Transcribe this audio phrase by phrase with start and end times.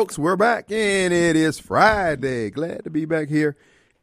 [0.00, 2.48] folks, we're back and it is Friday.
[2.48, 3.54] Glad to be back here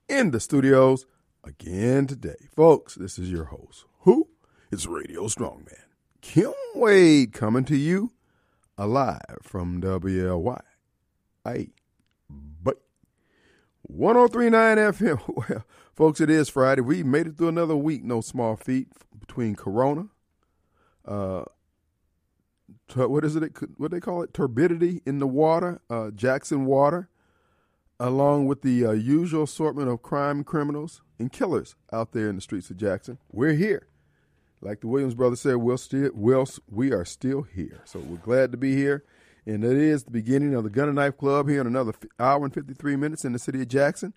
[0.08, 1.08] in the studios
[1.44, 2.36] again today.
[2.56, 3.86] Folks, this is your host.
[4.02, 4.28] Who?
[4.72, 5.74] It's Radio Strongman.
[6.22, 8.12] Kim Wade coming to you
[8.78, 10.62] alive from WLY.
[12.30, 12.82] But
[13.82, 15.20] 1039 FM.
[15.50, 16.82] Well, folks, it is Friday.
[16.82, 18.90] We made it through another week, no small feat
[19.20, 20.10] between Corona,
[21.06, 21.46] uh,
[22.96, 23.52] what is it?
[23.78, 24.34] What they call it?
[24.34, 27.10] Turbidity in the water, uh, Jackson water,
[28.00, 32.42] along with the uh, usual assortment of crime criminals and killers out there in the
[32.42, 33.18] streets of Jackson.
[33.32, 33.88] We're here,
[34.62, 35.56] like the Williams brothers said.
[35.56, 37.82] We'll still, we'll, we are still here.
[37.86, 39.04] So we're glad to be here,
[39.46, 42.44] and it is the beginning of the Gun and Knife Club here in another hour
[42.44, 44.14] and fifty three minutes in the city of Jackson.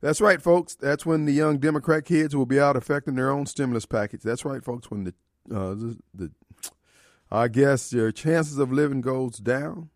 [0.00, 0.74] That's right, folks.
[0.74, 4.22] That's when the young Democrat kids will be out affecting their own stimulus package.
[4.22, 4.90] That's right, folks.
[4.90, 5.14] When the
[5.48, 6.30] uh, the, the
[7.32, 9.88] I guess your chances of living goes down,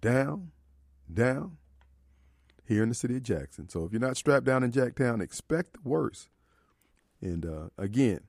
[0.00, 0.52] down,
[1.12, 1.56] down
[2.64, 3.68] here in the city of Jackson.
[3.68, 6.28] So if you're not strapped down in Jacktown, expect the worst.
[7.20, 8.20] And uh, again,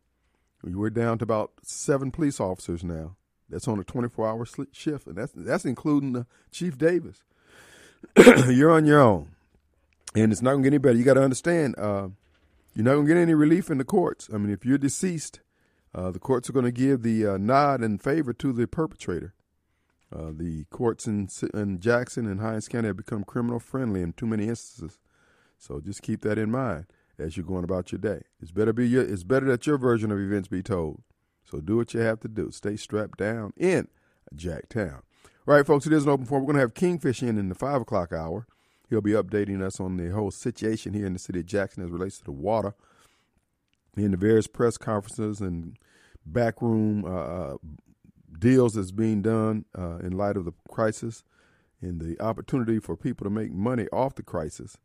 [0.64, 3.16] we're down to about seven police officers now.
[3.48, 7.22] That's on a 24-hour shift, and that's that's including uh, Chief Davis.
[8.48, 9.36] you're on your own,
[10.16, 10.98] and it's not gonna get any better.
[10.98, 12.08] You got to understand, uh,
[12.74, 14.30] you're not gonna get any relief in the courts.
[14.34, 15.42] I mean, if you're deceased
[15.94, 19.34] the courts are going to give the uh, nod in favor to the perpetrator.
[20.14, 24.28] Uh, the courts in, in Jackson and Hinds County have become criminal friendly in too
[24.28, 25.00] many instances.
[25.58, 28.24] So just keep that in mind as you're going about your day.
[28.42, 31.02] It's better be your, it's better that your version of events be told.
[31.46, 32.52] So do what you have to do.
[32.52, 33.88] Stay strapped down in
[34.36, 35.02] Jacktown.
[35.48, 36.44] All right, folks, it is an open forum.
[36.44, 38.48] We're going to have Kingfish in in the 5 o'clock hour.
[38.90, 41.90] He'll be updating us on the whole situation here in the city of Jackson as
[41.90, 42.76] relates to the water
[43.98, 45.78] in the various press conferences and
[46.26, 47.58] backroom uh, uh,
[48.38, 51.24] deals that's being done uh, in light of the crisis
[51.82, 54.78] and the opportunity for people to make money off the crisis.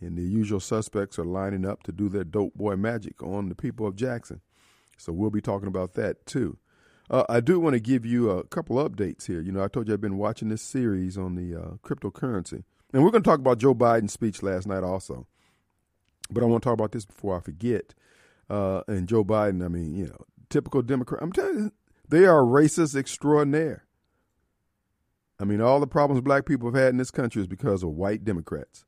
[0.00, 3.54] And the usual suspects are lining up to do their dope boy magic on the
[3.54, 4.40] people of Jackson.
[4.98, 6.58] So we'll be talking about that too.
[7.10, 9.40] Uh, I do want to give you a couple updates here.
[9.40, 12.64] You know, I told you I've been watching this series on the uh, cryptocurrency.
[12.92, 15.26] And we're going to talk about Joe Biden's speech last night also.
[16.30, 17.94] But I want to talk about this before I forget
[18.48, 19.64] uh, and Joe Biden.
[19.64, 21.22] I mean, you know, typical Democrat.
[21.22, 21.72] I'm telling you,
[22.08, 23.84] they are racist extraordinaire.
[25.40, 27.90] I mean, all the problems black people have had in this country is because of
[27.90, 28.84] white Democrats.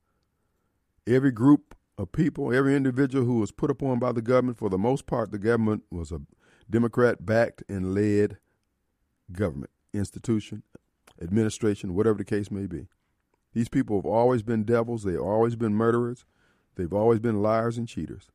[1.07, 4.79] Every group of people, every individual who was put upon by the government, for the
[4.79, 6.21] most part, the government was a
[6.69, 8.39] Democrat backed and led
[9.33, 10.63] government, institution,
[11.21, 12.89] administration, whatever the case may be.
[13.53, 15.03] These people have always been devils.
[15.03, 16.25] They've always been murderers.
[16.75, 18.29] They've always been liars and cheaters.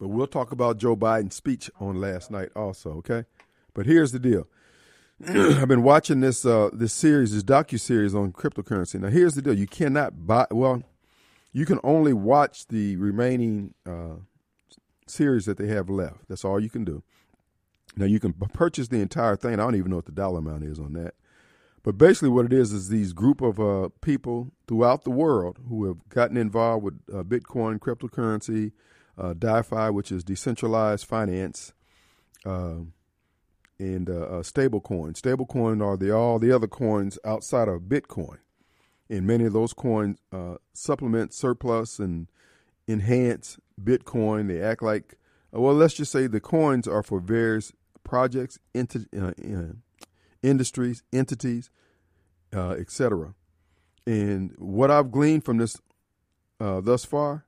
[0.00, 3.26] But we'll talk about Joe Biden's speech on last night also, okay?
[3.74, 4.48] But here's the deal.
[5.28, 8.98] I've been watching this uh, this series, this docu series on cryptocurrency.
[8.98, 10.46] Now, here's the deal: you cannot buy.
[10.50, 10.82] Well,
[11.52, 14.16] you can only watch the remaining uh,
[15.06, 16.28] series that they have left.
[16.28, 17.02] That's all you can do.
[17.94, 19.54] Now, you can purchase the entire thing.
[19.54, 21.12] I don't even know what the dollar amount is on that.
[21.82, 25.84] But basically, what it is is these group of uh, people throughout the world who
[25.86, 28.72] have gotten involved with uh, Bitcoin, cryptocurrency,
[29.20, 31.72] uh, DeFi, which is decentralized finance,
[32.46, 32.76] uh,
[33.78, 35.12] and uh, uh, stablecoin.
[35.12, 38.38] Stablecoin are the all the other coins outside of Bitcoin,
[39.10, 42.28] and many of those coins uh, supplement, surplus, and
[42.88, 44.48] enhance Bitcoin.
[44.48, 45.18] They act like
[45.52, 47.72] well, let's just say the coins are for various
[48.04, 49.74] projects, enti- uh,
[50.42, 51.70] industries, entities,
[52.52, 53.34] etc.
[54.06, 55.76] And what I've gleaned from this
[56.58, 57.44] thus far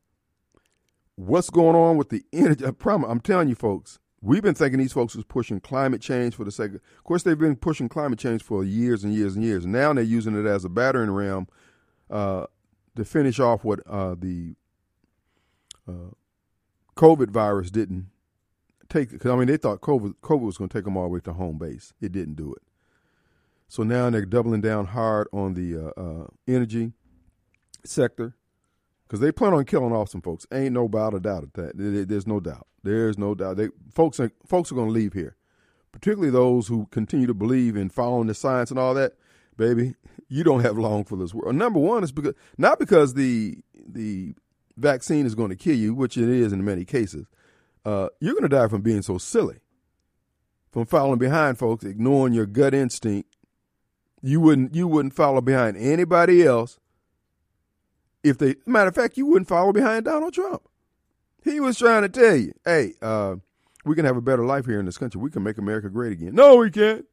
[1.16, 2.64] what's going on with the energy?
[2.64, 6.52] I'm telling you, folks, we've been thinking these folks was pushing climate change for the
[6.52, 9.66] sake of, of course, they've been pushing climate change for years and years and years.
[9.66, 11.48] Now they're using it as a battering ram
[12.10, 12.46] uh,
[12.96, 14.54] to finish off what uh, the
[15.88, 16.12] uh,
[16.96, 18.06] COVID virus didn't
[18.88, 19.10] take.
[19.10, 21.20] Because I mean, they thought COVID, COVID was going to take them all the way
[21.20, 21.92] to home base.
[22.00, 22.62] It didn't do it.
[23.68, 26.92] So now they're doubling down hard on the uh, uh, energy
[27.84, 28.34] sector
[29.12, 30.46] because they plan on killing off some folks.
[30.50, 32.08] Ain't no doubt a doubt at that.
[32.08, 32.66] There's no doubt.
[32.82, 33.58] There's no doubt.
[33.58, 35.36] They, folks, are, folks are going to leave here,
[35.92, 39.12] particularly those who continue to believe in following the science and all that.
[39.58, 39.96] Baby,
[40.28, 41.54] you don't have long for this world.
[41.54, 44.32] Number one is because not because the the
[44.78, 47.26] vaccine is going to kill you, which it is in many cases.
[47.84, 49.58] Uh, you're going to die from being so silly,
[50.70, 53.28] from following behind folks, ignoring your gut instinct.
[54.22, 56.78] You wouldn't you wouldn't follow behind anybody else
[58.22, 60.62] if they matter of fact, you wouldn't follow behind Donald Trump.
[61.44, 63.36] He was trying to tell you, hey, uh,
[63.84, 65.20] we can have a better life here in this country.
[65.20, 66.34] We can make America great again.
[66.34, 67.04] No, we can't.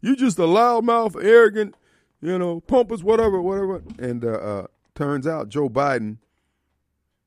[0.00, 1.74] You just a loudmouth, arrogant,
[2.20, 3.82] you know, pompous, whatever, whatever.
[3.98, 6.18] And uh, uh, turns out Joe Biden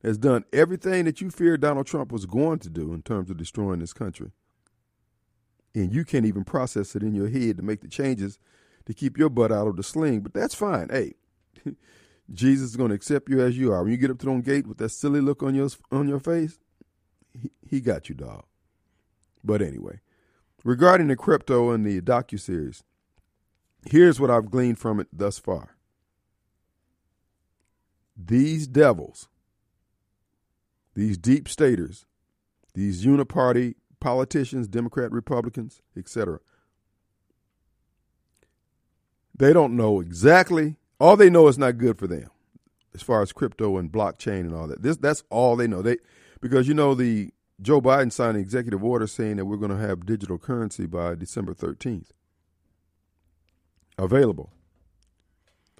[0.03, 3.37] has done everything that you feared Donald Trump was going to do in terms of
[3.37, 4.31] destroying this country.
[5.73, 8.39] And you can't even process it in your head to make the changes
[8.85, 10.21] to keep your butt out of the sling.
[10.21, 10.89] But that's fine.
[10.89, 11.13] Hey,
[12.33, 13.83] Jesus is going to accept you as you are.
[13.83, 16.19] When you get up to the gate with that silly look on your on your
[16.19, 16.59] face,
[17.33, 18.43] he, he got you, dog.
[19.43, 19.99] But anyway,
[20.63, 22.83] regarding the crypto and the docu series,
[23.85, 25.75] here's what I've gleaned from it thus far.
[28.15, 29.27] These devils,
[30.93, 32.05] these deep staters,
[32.73, 36.39] these uniparty politicians, Democrat, Republicans, etc.
[39.35, 40.77] They don't know exactly.
[41.01, 42.29] All they know is not good for them,
[42.93, 44.83] as far as crypto and blockchain and all that.
[44.83, 45.81] This that's all they know.
[45.81, 45.97] They
[46.41, 49.77] because you know the Joe Biden signed an executive order saying that we're going to
[49.77, 52.11] have digital currency by December 13th
[53.97, 54.53] available.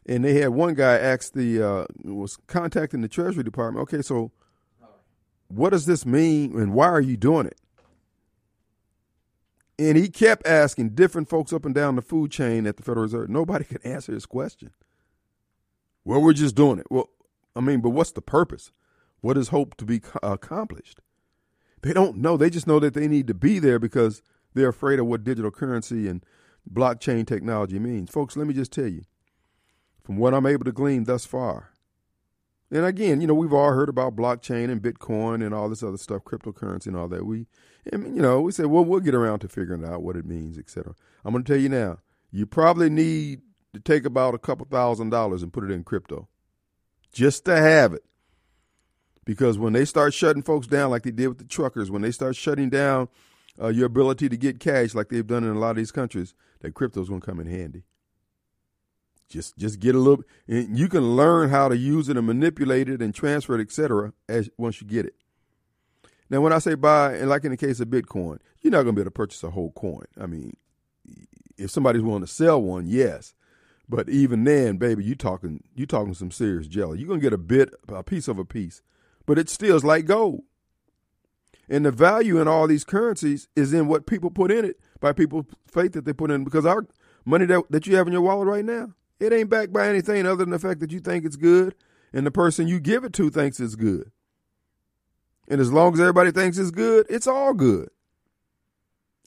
[0.08, 3.84] And they had one guy ask the uh, was contacting the Treasury Department.
[3.84, 4.32] Okay, so
[5.50, 7.60] what does this mean, and why are you doing it?
[9.78, 13.04] And he kept asking different folks up and down the food chain at the Federal
[13.04, 13.30] Reserve.
[13.30, 14.72] Nobody could answer his question.
[16.04, 16.88] Well, we're just doing it.
[16.90, 17.10] Well,
[17.56, 18.72] I mean, but what's the purpose?
[19.22, 21.00] What is hope to be accomplished?
[21.82, 22.38] They don't know.
[22.38, 24.22] They just know that they need to be there because
[24.54, 26.26] they're afraid of what digital currency and
[26.72, 28.10] blockchain technology means.
[28.12, 29.04] Folks, let me just tell you,
[30.04, 31.72] from what I'm able to glean thus far,
[32.72, 35.98] and again, you know, we've all heard about blockchain and Bitcoin and all this other
[35.98, 37.26] stuff, cryptocurrency and all that.
[37.26, 37.48] We,
[37.92, 40.58] and, you know, we say, well, we'll get around to figuring out what it means,
[40.58, 40.96] etc.
[41.26, 41.98] I'm going to tell you now,
[42.32, 43.42] you probably need
[43.74, 46.28] to take about a couple thousand dollars and put it in crypto
[47.12, 48.04] just to have it.
[49.26, 52.12] Because when they start shutting folks down, like they did with the truckers, when they
[52.12, 53.08] start shutting down
[53.62, 56.34] uh, your ability to get cash, like they've done in a lot of these countries,
[56.62, 57.84] that crypto's going to come in handy.
[59.30, 60.26] Just just get a little.
[60.48, 64.14] And you can learn how to use it and manipulate it and transfer it, etc.
[64.28, 65.16] As once you get it.
[66.30, 68.96] Now, when I say buy, and like in the case of Bitcoin, you're not going
[68.96, 70.06] to be able to purchase a whole coin.
[70.20, 70.56] I mean,
[71.58, 73.34] if somebody's willing to sell one, yes.
[73.92, 77.00] But even then, baby, you talking you talking some serious jelly.
[77.00, 78.82] You're gonna get a bit, a piece of a piece,
[79.26, 80.44] but it still is like gold.
[81.68, 85.12] And the value in all these currencies is in what people put in it by
[85.12, 86.46] people's faith that they put in.
[86.46, 86.88] Because our
[87.26, 90.26] money that, that you have in your wallet right now, it ain't backed by anything
[90.26, 91.76] other than the fact that you think it's good
[92.14, 94.10] and the person you give it to thinks it's good.
[95.50, 97.90] And as long as everybody thinks it's good, it's all good.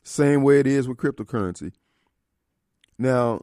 [0.02, 1.72] Same way it is with cryptocurrency.
[2.98, 3.42] Now,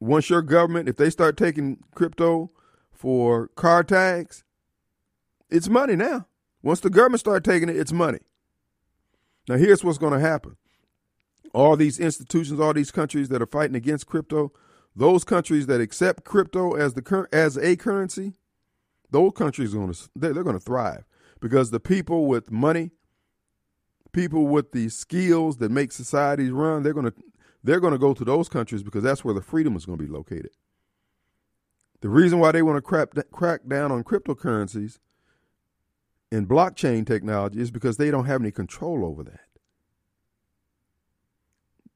[0.00, 2.50] once your government, if they start taking crypto
[2.90, 4.42] for car tags,
[5.50, 6.26] it's money now.
[6.62, 8.18] Once the government start taking it, it's money.
[9.48, 10.56] Now, here's what's going to happen.
[11.52, 14.52] All these institutions, all these countries that are fighting against crypto,
[14.94, 18.34] those countries that accept crypto as the as a currency,
[19.10, 21.04] those countries are going to they're, they're going to thrive
[21.40, 22.90] because the people with money,
[24.12, 27.14] people with the skills that make societies run, they're going to
[27.62, 30.04] they're going to go to those countries because that's where the freedom is going to
[30.04, 30.50] be located.
[32.00, 34.98] The reason why they want to crack, crack down on cryptocurrencies
[36.32, 39.40] and blockchain technology is because they don't have any control over that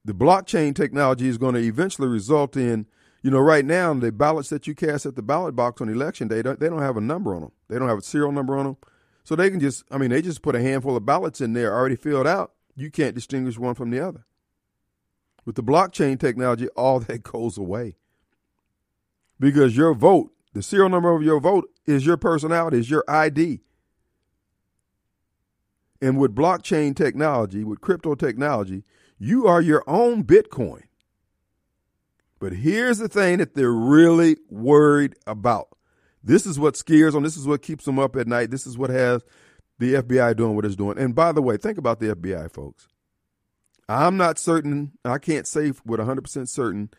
[0.04, 2.86] the blockchain technology is going to eventually result in,
[3.22, 6.28] you know, right now the ballots that you cast at the ballot box on election
[6.28, 7.52] day, they don't have a number on them.
[7.68, 8.76] They don't have a serial number on them.
[9.24, 11.74] So they can just, I mean, they just put a handful of ballots in there
[11.74, 12.52] already filled out.
[12.76, 14.26] You can't distinguish one from the other.
[15.44, 17.96] With the blockchain technology, all that goes away.
[19.38, 23.60] Because your vote, the serial number of your vote is your personality, is your ID.
[26.00, 28.84] And with blockchain technology, with crypto technology,
[29.18, 30.82] you are your own Bitcoin.
[32.38, 35.68] But here's the thing that they're really worried about.
[36.22, 37.22] This is what scares them.
[37.22, 38.50] This is what keeps them up at night.
[38.50, 39.22] This is what has
[39.78, 40.98] the FBI doing what it's doing.
[40.98, 42.88] And by the way, think about the FBI, folks.
[43.88, 46.90] I'm not certain, I can't say with 100% certain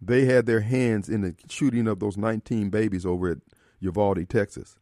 [0.00, 3.38] they had their hands in the shooting of those 19 babies over at
[3.80, 4.76] Uvalde, Texas.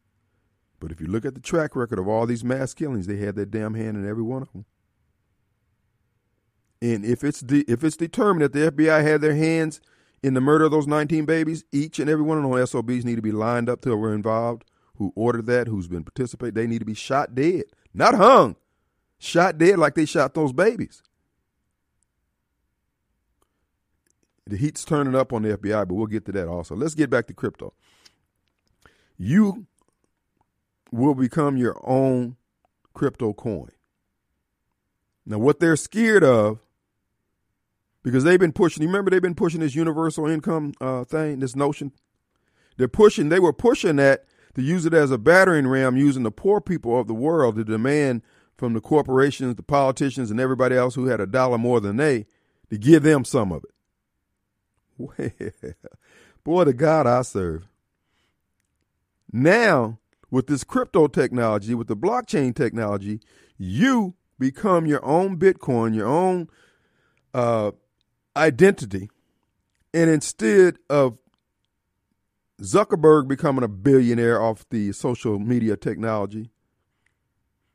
[0.78, 3.34] But if you look at the track record of all these mass killings, they had
[3.34, 4.66] their damn hand in every one of them.
[6.82, 9.80] And if it's de- if it's determined that the FBI had their hands
[10.22, 13.16] in the murder of those 19 babies, each and every one of those SOBs need
[13.16, 14.64] to be lined up till were involved,
[14.96, 16.54] who ordered that, who's been participating.
[16.54, 18.56] They need to be shot dead, not hung,
[19.18, 21.02] shot dead like they shot those babies.
[24.46, 26.76] The heat's turning up on the FBI, but we'll get to that also.
[26.76, 27.72] Let's get back to crypto.
[29.18, 29.66] You
[30.92, 32.36] will become your own
[32.94, 33.70] crypto coin.
[35.24, 36.60] Now, what they're scared of
[38.06, 38.84] because they've been pushing.
[38.84, 41.90] You remember they've been pushing this universal income uh, thing, this notion.
[42.76, 43.30] They're pushing.
[43.30, 47.00] They were pushing that to use it as a battering ram, using the poor people
[47.00, 48.22] of the world to demand
[48.56, 52.26] from the corporations, the politicians, and everybody else who had a dollar more than they
[52.70, 53.70] to give them some of it.
[56.46, 57.66] Well, boy, the God I serve.
[59.32, 59.98] Now,
[60.30, 63.20] with this crypto technology, with the blockchain technology,
[63.58, 66.48] you become your own Bitcoin, your own
[67.34, 67.72] uh,
[68.36, 69.10] identity.
[69.92, 71.18] And instead of
[72.60, 76.50] Zuckerberg becoming a billionaire off the social media technology,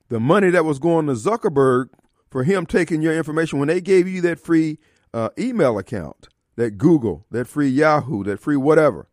[0.09, 1.89] the money that was going to Zuckerberg
[2.29, 4.79] for him taking your information when they gave you that free
[5.13, 9.07] uh, email account, that Google, that free Yahoo, that free whatever,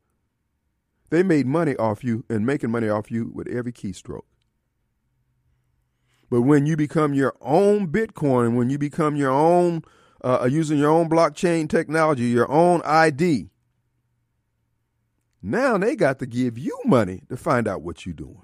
[1.11, 4.23] they made money off you and making money off you with every keystroke.
[6.30, 9.83] But when you become your own Bitcoin, when you become your own,
[10.23, 13.49] uh, using your own blockchain technology, your own ID,
[15.40, 18.42] now they got to give you money to find out what you're doing.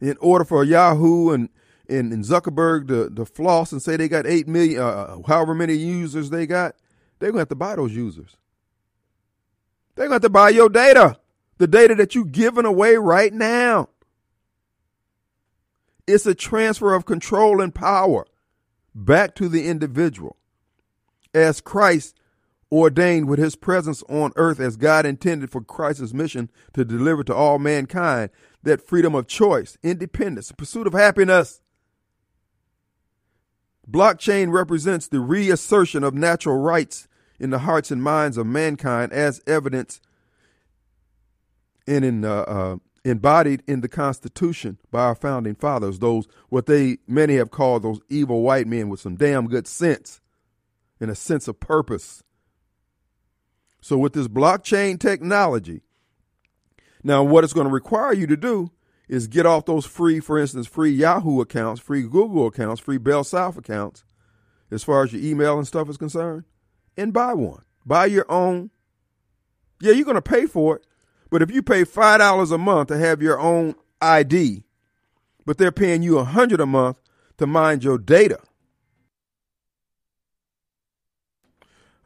[0.00, 1.48] In order for Yahoo and,
[1.88, 5.54] and, and Zuckerberg to, to floss and say they got 8 million, uh, uh however
[5.54, 6.74] many users they got,
[7.18, 8.36] they're going to have to buy those users.
[9.94, 11.18] They're going to have to buy your data,
[11.58, 13.88] the data that you're giving away right now.
[16.06, 18.26] It's a transfer of control and power
[18.94, 20.36] back to the individual.
[21.34, 22.18] As Christ
[22.70, 27.34] ordained with his presence on earth as God intended for Christ's mission to deliver to
[27.34, 28.30] all mankind
[28.62, 31.60] that freedom of choice, independence, pursuit of happiness.
[33.90, 37.08] Blockchain represents the reassertion of natural rights
[37.40, 40.00] in the hearts and minds of mankind as evidence
[41.86, 46.98] and in uh, uh, embodied in the Constitution by our founding fathers, those what they
[47.06, 50.20] many have called those evil white men with some damn good sense
[51.00, 52.22] and a sense of purpose.
[53.80, 55.82] So with this blockchain technology,
[57.02, 58.70] now what it's going to require you to do
[59.08, 63.24] is get off those free, for instance, free Yahoo accounts, free Google accounts, free Bell
[63.24, 64.04] South accounts,
[64.70, 66.44] as far as your email and stuff is concerned,
[66.96, 67.62] and buy one.
[67.86, 68.70] Buy your own.
[69.80, 70.86] Yeah, you're going to pay for it,
[71.30, 74.64] but if you pay five dollars a month to have your own ID,
[75.46, 76.98] but they're paying you a hundred a month
[77.38, 78.40] to mind your data.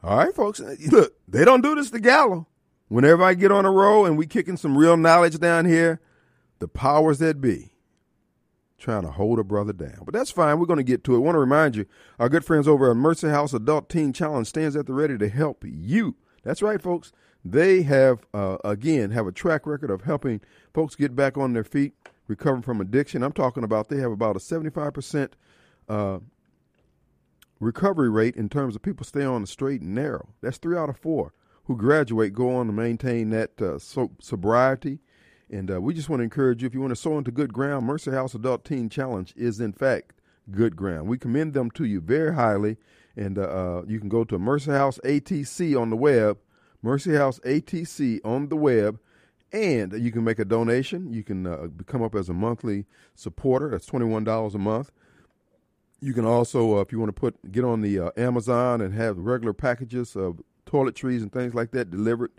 [0.03, 0.59] All right, folks.
[0.91, 2.47] Look, they don't do this to Gallo.
[2.89, 5.99] Whenever I get on a roll and we kicking some real knowledge down here,
[6.59, 7.71] the powers that be
[8.77, 9.99] trying to hold a brother down.
[10.03, 10.59] But that's fine.
[10.59, 11.17] We're going to get to it.
[11.17, 11.85] I want to remind you,
[12.19, 15.29] our good friends over at Mercy House Adult Teen Challenge stands at the ready to
[15.29, 16.15] help you.
[16.43, 17.13] That's right, folks.
[17.45, 20.41] They have, uh, again, have a track record of helping
[20.73, 21.93] folks get back on their feet,
[22.27, 23.23] recovering from addiction.
[23.23, 25.31] I'm talking about they have about a 75%
[25.89, 26.19] uh,
[27.59, 30.29] recovery rate in terms of people stay on the straight and narrow.
[30.41, 31.33] That's three out of four
[31.65, 34.99] who graduate go on to maintain that uh, so- sobriety.
[35.49, 37.53] And uh, we just want to encourage you if you want to sow into good
[37.53, 40.13] ground, Mercy House Adult Teen Challenge is, in fact,
[40.51, 41.07] good ground.
[41.07, 42.77] We commend them to you very highly.
[43.15, 46.37] And uh, uh you can go to Mercy House ATC on the web
[46.83, 48.99] Mercy House ATC on the web,
[49.53, 51.13] and you can make a donation.
[51.13, 52.85] You can uh, come up as a monthly
[53.15, 53.69] supporter.
[53.69, 54.91] That's twenty one dollars a month.
[56.01, 58.93] You can also, uh, if you want to put get on the uh, Amazon and
[58.93, 62.31] have regular packages of toiletries and things like that delivered,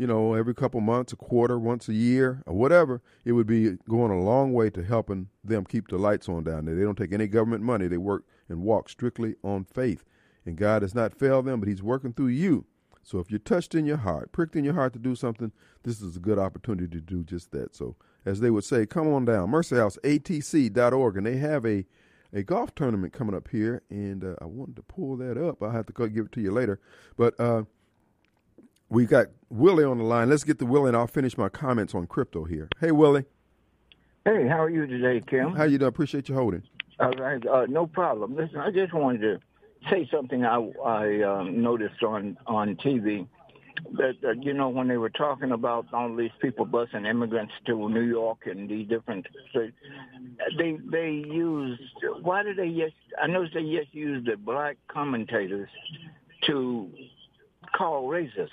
[0.00, 3.76] you know, every couple months, a quarter, once a year, or whatever, it would be
[3.88, 6.74] going a long way to helping them keep the lights on down there.
[6.74, 7.86] They don't take any government money.
[7.86, 10.04] They work and walk strictly on faith.
[10.46, 12.64] And God has not failed them, but He's working through you
[13.02, 15.52] so if you're touched in your heart, pricked in your heart to do something,
[15.82, 17.74] this is a good opportunity to do just that.
[17.74, 21.86] So as they would say, come on down, mercyhouseatc.org, and they have a
[22.32, 25.60] a golf tournament coming up here, and uh, I wanted to pull that up.
[25.60, 26.78] I'll have to give it to you later.
[27.16, 27.64] But uh,
[28.90, 30.28] we got Willie on the line.
[30.28, 32.68] Let's get to Willie, and I'll finish my comments on crypto here.
[32.80, 33.24] Hey, Willie.
[34.24, 35.54] Hey, how are you today, Kim?
[35.54, 35.88] How you doing?
[35.88, 36.62] Appreciate you holding.
[36.98, 38.36] All right, uh, no problem.
[38.36, 39.40] Listen, I just wanted to
[39.88, 43.26] say something I, I um, noticed on on TV
[43.92, 47.88] that uh, you know when they were talking about all these people busing immigrants to
[47.88, 49.74] New York and these different states,
[50.58, 51.80] they they used
[52.20, 52.90] why did they yes
[53.22, 55.70] I noticed they just used the black commentators
[56.42, 56.90] to
[57.76, 58.48] call racism.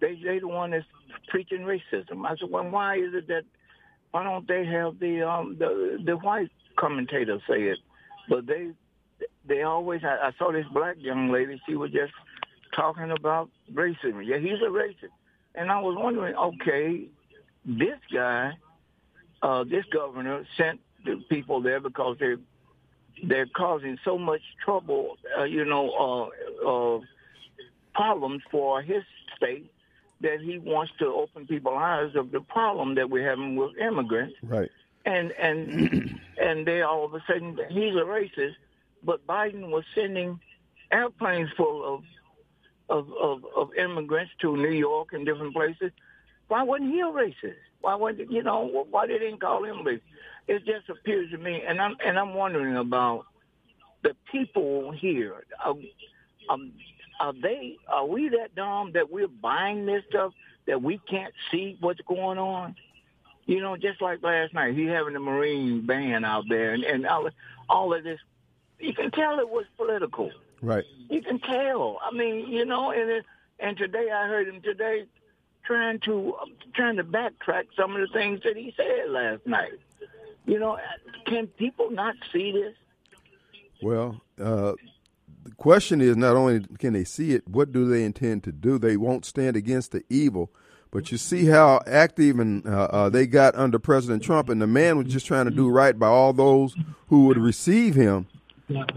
[0.00, 0.84] They they the one that's
[1.28, 2.26] preaching racism.
[2.26, 3.42] I said, well, why is it that
[4.10, 7.78] why don't they have the um the the white commentators say it?
[8.28, 8.70] But they
[9.46, 11.60] they always I, I saw this black young lady.
[11.66, 12.12] She was just
[12.74, 14.24] talking about racism.
[14.24, 15.12] Yeah, he's a racist,
[15.54, 17.08] and I was wondering, okay,
[17.64, 18.52] this guy,
[19.42, 22.34] uh, this governor sent the people there because they
[23.26, 26.30] they're causing so much trouble, uh, you know,
[26.64, 27.00] uh, uh,
[27.94, 29.02] problems for his
[29.36, 29.70] state
[30.20, 34.34] that he wants to open people's eyes of the problem that we're having with immigrants.
[34.42, 34.70] Right.
[35.04, 38.56] And and and they all of a sudden he's a racist,
[39.02, 40.40] but Biden was sending
[40.92, 42.02] airplanes full of
[42.90, 45.92] of, of, of immigrants to New York and different places.
[46.48, 47.54] Why wasn't he a racist?
[47.80, 50.02] Why wasn't you know why they didn't call him racist?
[50.48, 53.26] It just appears to me, and I'm and I'm wondering about
[54.02, 55.44] the people here.
[55.64, 55.82] Um,
[56.48, 56.72] um,
[57.20, 57.76] are they?
[57.86, 60.32] Are we that dumb that we're buying this stuff
[60.66, 62.74] that we can't see what's going on?
[63.46, 67.06] You know, just like last night, he having the Marine band out there, and, and
[67.06, 67.28] all,
[67.68, 68.18] all of this.
[68.78, 70.30] You can tell it was political.
[70.62, 70.84] Right.
[71.10, 71.98] You can tell.
[72.02, 73.26] I mean, you know, and it,
[73.58, 75.04] and today I heard him today
[75.64, 79.78] trying to um, trying to backtrack some of the things that he said last night.
[80.46, 80.78] You know,
[81.26, 82.74] can people not see this?
[83.82, 84.72] Well, uh,
[85.44, 88.78] the question is not only can they see it, what do they intend to do?
[88.78, 90.50] They won't stand against the evil.
[90.90, 94.66] But you see how active and uh, uh, they got under President Trump, and the
[94.66, 96.74] man was just trying to do right by all those
[97.08, 98.26] who would receive him.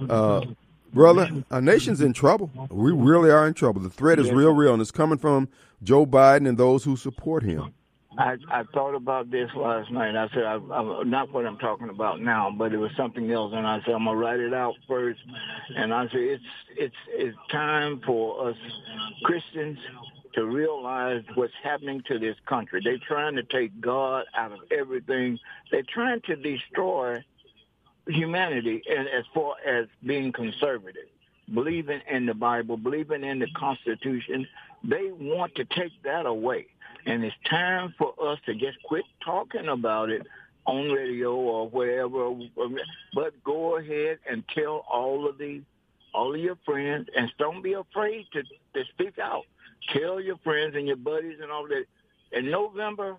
[0.09, 0.41] Uh,
[0.91, 2.49] brother, our nation's in trouble.
[2.71, 3.81] We really are in trouble.
[3.81, 5.49] The threat is real, real, and it's coming from
[5.83, 7.73] Joe Biden and those who support him.
[8.17, 10.15] I, I thought about this last night.
[10.15, 13.53] I said, I, I, not what I'm talking about now, but it was something else.
[13.55, 15.19] And I said, I'm gonna write it out first.
[15.75, 16.43] And I said, it's
[16.77, 18.55] it's it's time for us
[19.23, 19.79] Christians
[20.35, 22.81] to realize what's happening to this country.
[22.83, 25.39] They're trying to take God out of everything.
[25.71, 27.23] They're trying to destroy
[28.07, 31.07] humanity and as far as being conservative,
[31.53, 34.47] believing in the Bible, believing in the Constitution.
[34.83, 36.67] They want to take that away.
[37.05, 40.25] And it's time for us to just quit talking about it
[40.65, 42.33] on radio or wherever,
[43.13, 45.61] but go ahead and tell all of the
[46.13, 49.43] all of your friends, and don't be afraid to to speak out.
[49.91, 51.85] Tell your friends and your buddies and all that.
[52.31, 53.17] In November,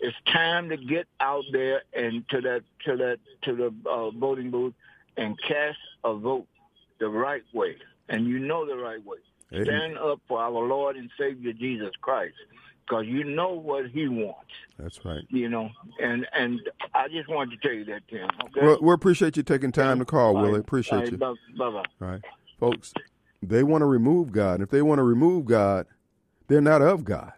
[0.00, 4.50] it's time to get out there and to that to that to the uh, voting
[4.50, 4.74] booth
[5.16, 6.48] and cast a vote
[6.98, 7.76] the right way,
[8.08, 9.18] and you know the right way.
[9.64, 12.34] Stand up for our Lord and Savior Jesus Christ
[12.86, 14.50] because you know what he wants.
[14.78, 15.22] That's right.
[15.28, 16.60] You know, and and
[16.94, 18.28] I just wanted to tell you that, Tim.
[18.44, 18.66] Okay.
[18.66, 20.60] Well, we appreciate you taking time to call, Willie.
[20.60, 21.16] Appreciate right, you.
[21.18, 21.66] Bye bye.
[21.66, 22.20] All right,
[22.58, 22.92] folks.
[23.42, 24.60] They want to remove God.
[24.60, 25.86] If they want to remove God,
[26.46, 27.32] they're not of God.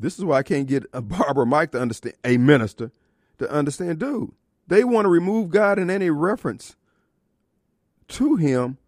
[0.00, 2.90] This is why I can't get a Barbara Mike to understand a minister
[3.38, 4.32] to understand, dude.
[4.66, 6.76] They want to remove God in any reference
[8.08, 8.78] to Him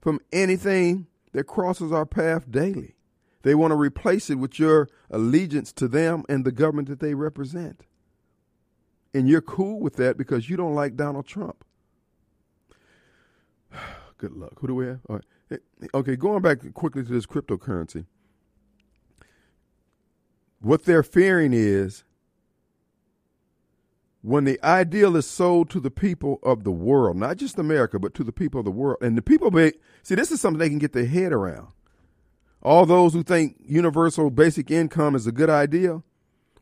[0.00, 2.94] from anything that crosses our path daily.
[3.48, 7.14] They want to replace it with your allegiance to them and the government that they
[7.14, 7.86] represent.
[9.14, 11.64] And you're cool with that because you don't like Donald Trump.
[14.18, 14.52] Good luck.
[14.58, 15.00] Who do we have?
[15.50, 15.56] Eh,
[15.94, 18.04] okay, going back quickly to this cryptocurrency.
[20.60, 22.04] What they're fearing is
[24.20, 28.12] when the ideal is sold to the people of the world, not just America, but
[28.12, 29.50] to the people of the world, and the people,
[30.02, 31.68] see, this is something they can get their head around.
[32.62, 36.02] All those who think universal basic income is a good idea,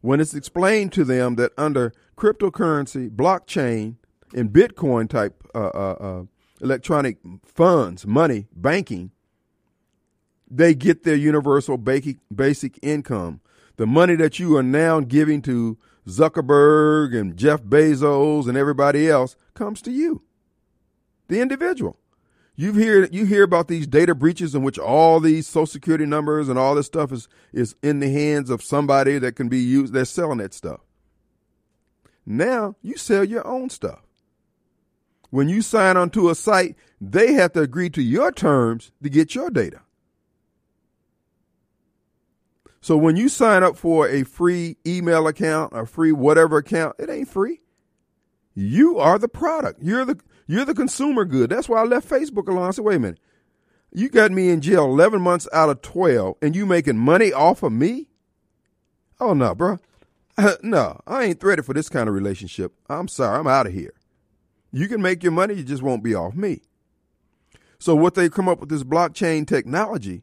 [0.02, 3.96] when it's explained to them that under cryptocurrency, blockchain,
[4.34, 6.22] and Bitcoin type uh, uh, uh,
[6.60, 9.10] electronic funds, money, banking,
[10.48, 13.40] they get their universal basic, basic income.
[13.76, 19.36] The money that you are now giving to Zuckerberg and Jeff Bezos and everybody else
[19.54, 20.22] comes to you,
[21.28, 21.98] the individual.
[22.58, 26.48] You hear you hear about these data breaches in which all these social security numbers
[26.48, 29.92] and all this stuff is is in the hands of somebody that can be used.
[29.92, 30.80] They're selling that stuff.
[32.24, 34.00] Now you sell your own stuff.
[35.28, 39.34] When you sign onto a site, they have to agree to your terms to get
[39.34, 39.82] your data.
[42.80, 47.10] So when you sign up for a free email account, a free whatever account, it
[47.10, 47.60] ain't free.
[48.54, 49.82] You are the product.
[49.82, 51.50] You're the you're the consumer good.
[51.50, 52.68] That's why I left Facebook alone.
[52.68, 53.20] I said, wait a minute.
[53.92, 57.62] You got me in jail 11 months out of 12 and you making money off
[57.62, 58.08] of me?
[59.18, 59.78] Oh, no, bro.
[60.62, 62.72] no, I ain't ready for this kind of relationship.
[62.88, 63.38] I'm sorry.
[63.38, 63.94] I'm out of here.
[64.72, 65.54] You can make your money.
[65.54, 66.60] You just won't be off me.
[67.78, 70.22] So what they come up with this blockchain technology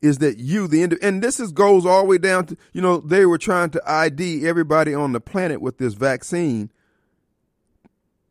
[0.00, 2.80] is that you, the end, and this is goes all the way down to, you
[2.80, 6.70] know, they were trying to ID everybody on the planet with this vaccine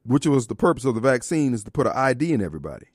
[0.04, 2.88] which was the purpose of the vaccine, is to put an ID in everybody.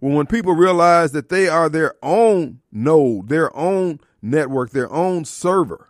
[0.00, 5.24] Well, when people realize that they are their own node, their own network, their own
[5.24, 5.88] server,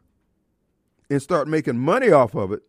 [1.11, 2.63] and start making money off of it,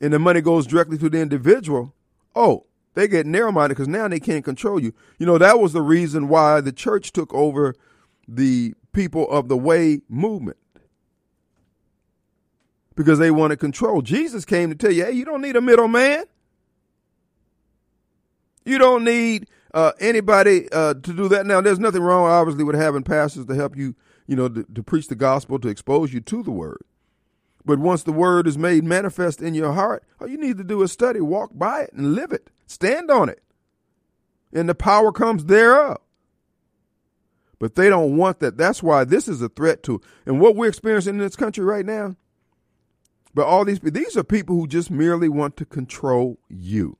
[0.00, 1.94] and the money goes directly to the individual,
[2.34, 4.92] oh, they get narrow minded because now they can't control you.
[5.18, 7.74] You know, that was the reason why the church took over
[8.28, 10.58] the people of the way movement
[12.96, 14.02] because they wanted control.
[14.02, 16.24] Jesus came to tell you, hey, you don't need a middleman.
[18.64, 21.46] You don't need uh, anybody uh, to do that.
[21.46, 23.94] Now, there's nothing wrong, obviously, with having pastors to help you,
[24.26, 26.82] you know, to, to preach the gospel, to expose you to the word.
[27.64, 30.82] But once the word is made manifest in your heart, all you need to do
[30.82, 32.50] is study, walk by it, and live it.
[32.66, 33.42] Stand on it.
[34.52, 35.98] And the power comes thereof.
[37.58, 38.56] But they don't want that.
[38.58, 40.00] That's why this is a threat to.
[40.26, 42.14] And what we're experiencing in this country right now,
[43.34, 46.96] but all these these are people who just merely want to control you.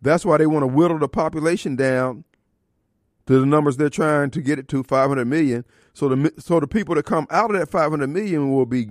[0.00, 2.24] That's why they want to whittle the population down
[3.26, 5.64] to the numbers they're trying to get it to 500 million.
[5.94, 8.90] So the so the people that come out of that 500 million will be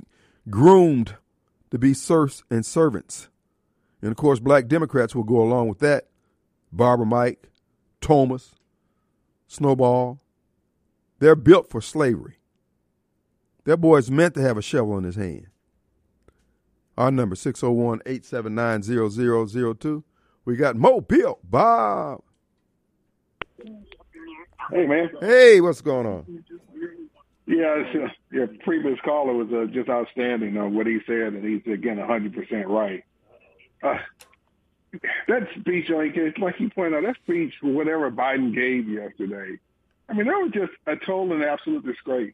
[0.50, 1.16] groomed
[1.72, 3.30] to be serfs and servants.
[4.02, 6.08] And of course, black Democrats will go along with that.
[6.72, 7.50] Barbara Mike,
[8.02, 8.56] Thomas,
[9.48, 10.20] Snowball.
[11.20, 12.38] They're built for slavery.
[13.66, 15.48] That boy is meant to have a shovel in his hand.
[16.98, 18.84] Our number 601 879
[19.78, 20.04] 0002.
[20.46, 22.22] We got Mo Mobile Bob.
[24.72, 25.10] Hey, man.
[25.20, 26.44] Hey, what's going on?
[27.46, 31.74] Yeah, uh, your previous caller was uh, just outstanding on what he said, and he's
[31.74, 33.04] again 100% right.
[33.82, 33.98] Uh,
[35.28, 39.60] that speech, like, like you pointed out, that speech, whatever Biden gave yesterday,
[40.08, 42.34] I mean, that was just a total and absolute disgrace.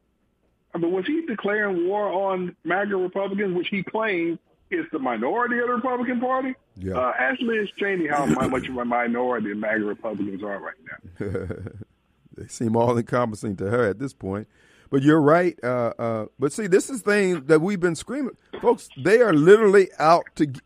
[0.74, 4.38] I mean, was he declaring war on MAGA Republicans, which he claims
[4.70, 6.54] is the minority of the Republican Party?
[6.76, 6.96] Yeah.
[6.96, 10.76] Uh, ask Liz Cheney how much of a minority MAGA Republicans are right
[11.20, 11.28] now.
[12.38, 14.48] they seem all encompassing to her at this point.
[14.92, 15.58] But you're right.
[15.64, 18.90] Uh, uh, but see, this is thing that we've been screaming, folks.
[18.98, 20.48] They are literally out to.
[20.48, 20.64] Get,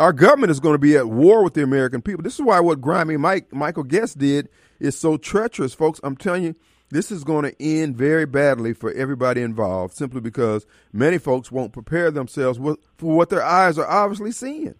[0.00, 2.22] our government is going to be at war with the American people.
[2.22, 4.48] This is why what grimy Mike Michael Guest did
[4.80, 6.00] is so treacherous, folks.
[6.02, 6.54] I'm telling you,
[6.90, 11.72] this is going to end very badly for everybody involved, simply because many folks won't
[11.72, 12.58] prepare themselves
[12.96, 14.74] for what their eyes are obviously seeing.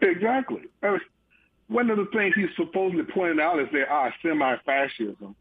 [0.00, 0.62] Exactly.
[1.68, 5.34] one of the things he's supposedly pointing out is there are semi-fascism.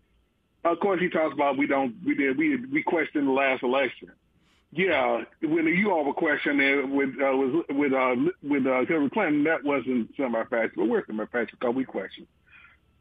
[0.64, 4.12] Of course, he talks about we don't we did we we questioned the last election.
[4.72, 9.44] Yeah, when you all were questioning with uh, with with uh, with uh, Hillary Clinton,
[9.44, 12.28] that wasn't semi-fascist, but we're semi-fascist because we questioned.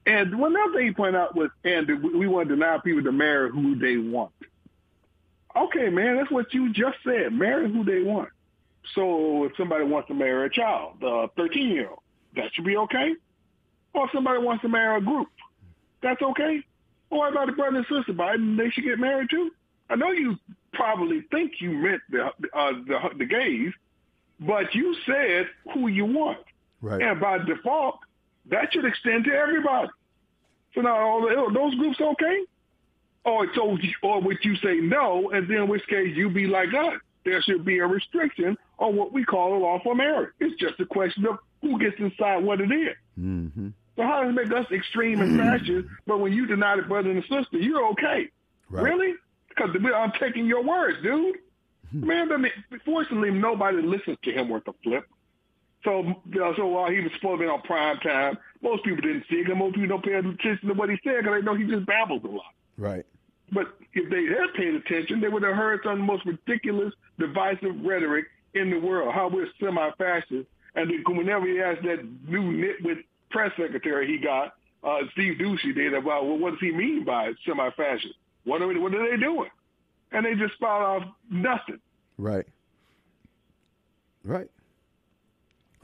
[0.06, 3.12] And one other thing he pointed out was, and we want to deny people to
[3.12, 4.32] marry who they want.
[5.56, 7.32] Okay, man, that's what you just said.
[7.32, 8.28] Marry who they want.
[8.94, 12.00] So if somebody wants to marry a child, a 13 year old,
[12.36, 13.14] that should be okay.
[13.94, 15.28] Or if somebody wants to marry a group,
[16.02, 16.62] that's okay.
[17.10, 18.58] Or what about the brother and sister, Biden?
[18.58, 19.52] They should get married too.
[19.88, 20.36] I know you
[20.72, 23.72] probably think you meant the uh, the, the gays,
[24.40, 26.38] but you said who you want,
[26.80, 27.00] right.
[27.00, 27.98] and by default,
[28.50, 29.88] that should extend to everybody.
[30.74, 32.40] So now all those groups okay?
[33.24, 36.68] Or so, or would you say no, and then in which case you be like
[36.74, 37.00] us?
[37.24, 40.32] There should be a restriction on what we call a lawful marriage.
[40.40, 42.96] It's just a question of who gets inside what it is.
[43.18, 43.68] Mm-hmm.
[43.96, 45.88] So how does it make us extreme and fascist?
[46.06, 48.28] but when you deny the brother and sister, you're okay.
[48.68, 48.82] Right.
[48.82, 49.14] Really?
[49.48, 51.36] Because I'm taking your words, dude.
[51.92, 52.06] Hmm.
[52.06, 52.52] Man, I mean,
[52.84, 55.06] fortunately, nobody listens to him worth a flip.
[55.84, 59.24] So, uh, so while he was supposed to be on prime time, most people didn't
[59.28, 59.48] see it.
[59.48, 61.86] And most people don't pay attention to what he said because they know he just
[61.86, 62.54] babbles a lot.
[62.78, 63.04] Right.
[63.52, 66.94] But if they had paid attention, they would have heard some of the most ridiculous,
[67.18, 69.12] divisive rhetoric in the world.
[69.14, 75.00] How we're semi-fascist, and whenever he asked that new nitwit press secretary he got, uh,
[75.12, 78.14] Steve Doocy did about well, what does he mean by semi-fascist?
[78.44, 79.50] What are what are they doing?
[80.12, 81.80] And they just spout off nothing.
[82.16, 82.46] Right.
[84.24, 84.48] Right.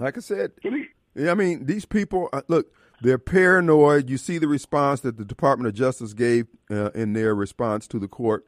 [0.00, 4.08] Like I said, I mean, these people, uh, look, they're paranoid.
[4.08, 7.98] You see the response that the Department of Justice gave uh, in their response to
[7.98, 8.46] the court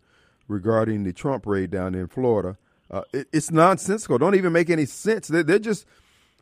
[0.49, 2.57] regarding the Trump raid down in Florida.
[2.91, 4.19] Uh, it, it's nonsensical.
[4.19, 5.29] Don't even make any sense.
[5.29, 5.87] They're, they're, just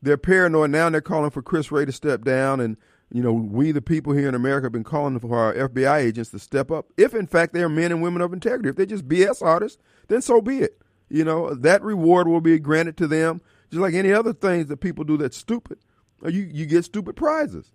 [0.03, 0.87] they're paranoid now.
[0.87, 2.77] And They're calling for Chris Wray to step down, and
[3.13, 6.31] you know we the people here in America have been calling for our FBI agents
[6.31, 6.87] to step up.
[6.97, 9.81] If in fact they are men and women of integrity, if they're just BS artists,
[10.09, 10.81] then so be it.
[11.09, 13.41] You know that reward will be granted to them
[13.71, 15.79] just like any other things that people do that's stupid.
[16.25, 17.73] Uh, you you get stupid prizes.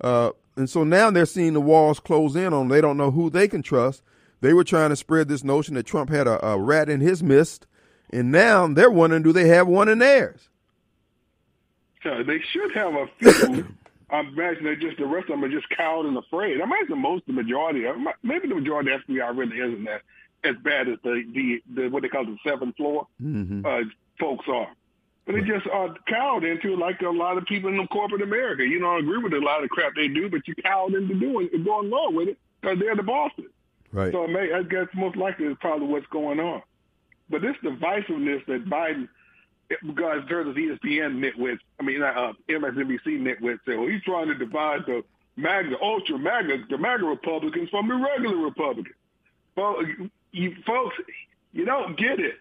[0.00, 2.68] Uh, and so now they're seeing the walls close in on them.
[2.68, 4.02] They don't know who they can trust.
[4.40, 7.22] They were trying to spread this notion that Trump had a, a rat in his
[7.22, 7.66] midst,
[8.10, 10.48] and now they're wondering, do they have one in theirs?
[12.02, 13.66] So they should have a few.
[14.10, 16.60] I imagine that just the rest of them are just cowed and afraid.
[16.60, 19.84] I imagine most, the majority, of them, maybe the majority of the FBI really isn't
[19.84, 20.02] that
[20.44, 23.66] as bad as the the, the what they call the seventh floor Mm-hmm.
[23.66, 23.80] uh,
[24.20, 24.68] folks are.
[25.26, 28.64] But they just are cowed into like a lot of people in corporate America.
[28.64, 31.18] You don't agree with a lot of the crap they do, but you cowed into
[31.18, 33.46] doing it going along with it because they're the bosses.
[33.92, 34.12] Right.
[34.12, 36.62] So it may, I guess most likely is probably what's going on.
[37.28, 39.08] But this divisiveness that Biden,
[39.84, 44.82] because there's ESPN nitwits, I mean, uh, MSNBC nitwits say, well, he's trying to divide
[44.86, 45.02] the
[45.36, 48.94] MAGA, ultra MAGA, the MAGA Republicans from the regular Republicans.
[49.56, 49.76] Well,
[50.32, 50.96] you folks,
[51.52, 52.34] you don't get it.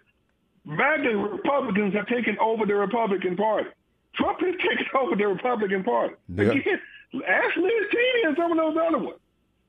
[0.66, 3.70] MAGA Republicans have taken over the Republican Party.
[4.16, 6.16] Trump has taken over the Republican Party.
[6.30, 6.44] Yeah.
[6.52, 6.82] Again,
[7.28, 9.20] ask Liz Cheney and some of those other ones.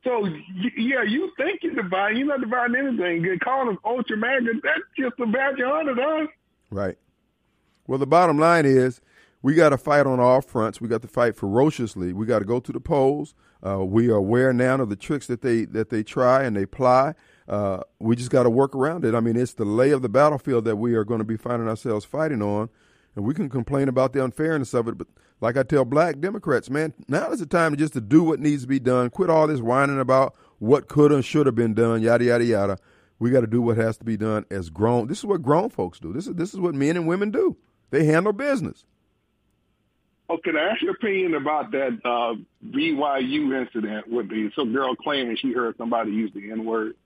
[0.04, 0.24] So
[0.76, 3.24] yeah, you think you're dividing, you're not dividing anything.
[3.24, 6.28] You're calling them ultra MAGA, that's just a badge of honor us.
[6.70, 6.96] Right.
[7.88, 9.00] Well, the bottom line is
[9.42, 10.80] we got to fight on all fronts.
[10.80, 12.12] We got to fight ferociously.
[12.12, 13.34] We got to go to the polls.
[13.64, 16.66] Uh, we are aware now of the tricks that they that they try and they
[16.66, 17.14] ply.
[17.48, 19.14] Uh, we just got to work around it.
[19.14, 21.68] I mean, it's the lay of the battlefield that we are going to be finding
[21.68, 22.68] ourselves fighting on,
[23.14, 24.98] and we can complain about the unfairness of it.
[24.98, 25.06] But
[25.40, 28.62] like I tell Black Democrats, man, now is the time just to do what needs
[28.62, 29.10] to be done.
[29.10, 32.78] Quit all this whining about what could and should have been done, yada yada yada.
[33.18, 35.06] We got to do what has to be done as grown.
[35.06, 36.12] This is what grown folks do.
[36.12, 37.56] This is this is what men and women do.
[37.90, 38.84] They handle business.
[40.28, 42.34] Oh, can I ask your opinion about that uh,
[42.68, 46.96] BYU incident with the some girl claiming she heard somebody use the N word?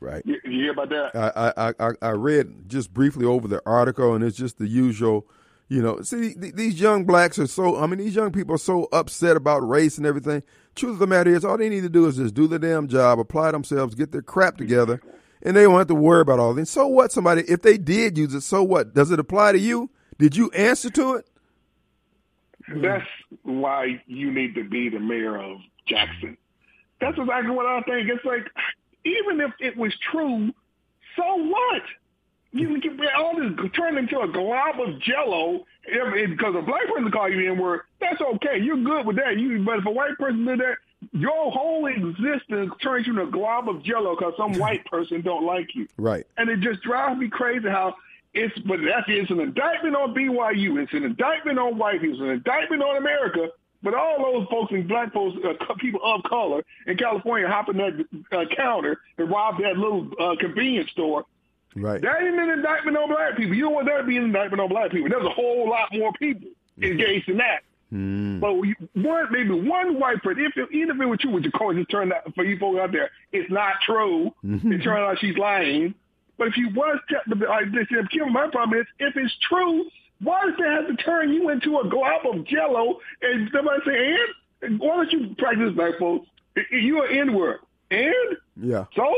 [0.00, 0.22] Right.
[0.24, 1.14] You, you hear about that?
[1.14, 5.26] I, I, I, I read just briefly over the article, and it's just the usual.
[5.68, 7.76] You know, see, th- these young blacks are so.
[7.76, 10.42] I mean, these young people are so upset about race and everything.
[10.74, 12.88] Truth of the matter is, all they need to do is just do the damn
[12.88, 15.02] job, apply themselves, get their crap together,
[15.42, 16.70] and they won't have to worry about all this.
[16.70, 17.12] So what?
[17.12, 18.94] Somebody, if they did use it, so what?
[18.94, 19.90] Does it apply to you?
[20.18, 21.26] Did you answer to it?
[22.74, 23.06] That's
[23.42, 26.36] why you need to be the mayor of Jackson.
[27.00, 28.10] That's exactly what I think.
[28.10, 28.46] It's like,
[29.04, 30.52] even if it was true,
[31.16, 31.82] so what?
[32.52, 37.28] You can all this turned into a glob of jello because a black person call
[37.28, 37.82] you the N-word.
[38.00, 38.58] That's okay.
[38.58, 39.38] You're good with that.
[39.38, 40.76] You, but if a white person did that,
[41.12, 45.44] your whole existence turns you into a glob of jello because some white person don't
[45.44, 45.86] like you.
[45.96, 46.26] Right.
[46.36, 47.94] And it just drives me crazy how
[48.34, 50.82] it's, but that's it's an indictment on BYU.
[50.82, 52.16] It's an indictment on white people.
[52.16, 53.48] It's an indictment on America.
[53.82, 58.04] But all those folks and black folks, uh, people of color in California, hopping that
[58.32, 61.24] uh, counter and rob that little uh, convenience store.
[61.76, 62.02] Right.
[62.02, 63.54] That ain't an indictment on black people.
[63.54, 65.08] You don't want that to be an indictment on black people.
[65.08, 66.48] There's a whole lot more people
[66.82, 67.60] engaged in that.
[67.92, 68.40] Mm.
[68.40, 71.46] But we, one, maybe one white person, if it, even if it was true, which
[71.46, 74.32] of course it turned out for you folks out there, it's not true.
[74.44, 74.72] Mhm.
[74.72, 75.94] It turned out she's lying.
[76.38, 79.84] But if you was, te- like this, Kim, my problem is, if it's true,
[80.22, 82.98] why does that have to turn you into a glob of jello?
[83.22, 84.16] And somebody say,
[84.62, 86.28] and why don't you practice black folks?
[86.70, 87.60] You're an N-word.
[87.90, 88.84] And Yeah.
[88.94, 89.12] so,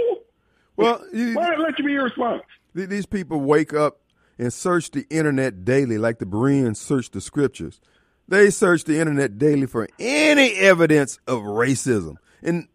[0.76, 2.42] Well, you, why let you be your response?
[2.74, 3.98] These people wake up
[4.38, 7.80] and search the internet daily like the Bereans search the scriptures.
[8.28, 12.16] They search the internet daily for any evidence of racism.
[12.42, 12.68] And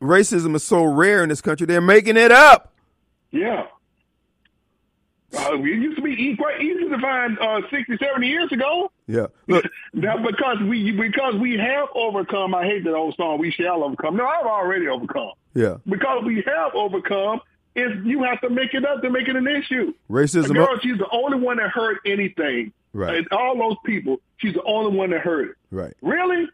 [0.00, 2.72] racism is so rare in this country, they're making it up.
[3.30, 3.66] Yeah.
[5.34, 8.90] Uh, it used to be quite easy to find uh, 60, 70 years ago.
[9.06, 9.26] Yeah.
[9.48, 9.64] Look,
[9.94, 12.54] Now, because we because we have overcome.
[12.54, 13.38] I hate that old song.
[13.38, 14.16] We shall overcome.
[14.16, 15.32] No, I've already overcome.
[15.54, 15.76] yeah.
[15.86, 17.40] Because we have overcome,
[17.74, 19.94] is you have to make it up to make it an issue.
[20.08, 20.52] The Racism.
[20.54, 22.72] girl, she's the only one that heard anything.
[22.92, 23.16] Right.
[23.16, 25.56] And all those people, she's the only one that heard it.
[25.70, 25.94] Right.
[26.02, 26.46] Really?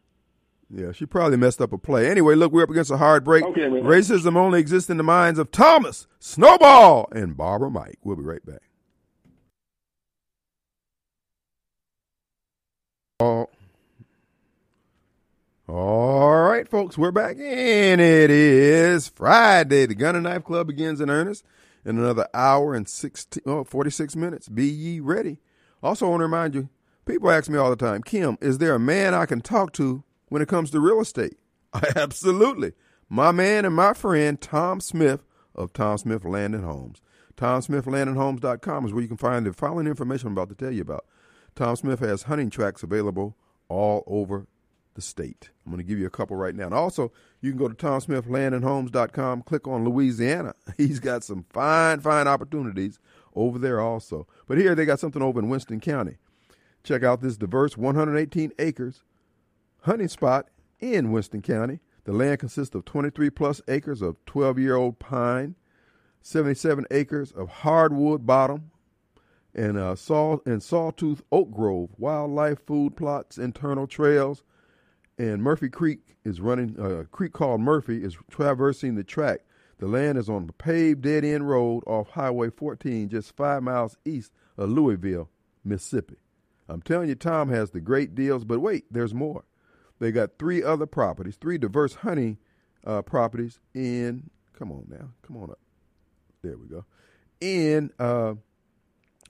[0.71, 2.09] Yeah, she probably messed up a play.
[2.09, 3.43] Anyway, look, we're up against a hard break.
[3.43, 3.63] Okay.
[3.63, 7.99] Racism only exists in the minds of Thomas, Snowball, and Barbara Mike.
[8.05, 8.61] We'll be right back.
[13.21, 13.51] All,
[15.67, 19.87] all right, folks, we're back, and it is Friday.
[19.87, 21.45] The Gun and Knife Club begins in earnest
[21.85, 24.49] in another hour and 16, oh, 46 minutes.
[24.49, 25.39] Be ye ready.
[25.83, 26.69] Also, I want to remind you
[27.07, 30.05] people ask me all the time, Kim, is there a man I can talk to
[30.29, 31.39] when it comes to real estate?
[31.97, 32.73] Absolutely.
[33.09, 35.25] My man and my friend, Tom Smith
[35.57, 37.03] of Tom Smith Land and Homes.
[37.37, 41.05] TomSmithLandandHomes.com is where you can find the following information I'm about to tell you about.
[41.59, 43.37] Tom Smith has hunting tracks available
[43.69, 44.47] all over
[44.95, 45.51] the state.
[45.67, 46.67] I'm going to give you a couple right now.
[46.67, 50.55] And also, you can go to TomSmithLandandHomes.com, click on Louisiana.
[50.77, 53.01] He's got some fine, fine opportunities
[53.35, 54.29] over there also.
[54.47, 56.19] But here they got something over in Winston County.
[56.85, 59.03] Check out this diverse 118 acres
[59.81, 60.47] hunting spot
[60.79, 61.81] in Winston County.
[62.05, 65.57] The land consists of 23 plus acres of 12 year old pine,
[66.23, 68.71] 77 acres of hardwood bottom,
[69.55, 74.43] and uh, saw and sawtooth oak grove, wildlife food plots, internal trails,
[75.19, 76.77] and Murphy Creek is running.
[76.79, 79.41] uh, A creek called Murphy is traversing the track.
[79.79, 83.97] The land is on a paved dead end road off Highway 14, just five miles
[84.05, 85.31] east of Louisville,
[85.65, 86.17] Mississippi.
[86.69, 89.45] I'm telling you, Tom has the great deals, but wait, there's more.
[90.01, 92.39] They got three other properties, three diverse honey
[92.85, 95.59] uh, properties in, come on now, come on up.
[96.43, 96.85] There we go.
[97.41, 98.35] In uh,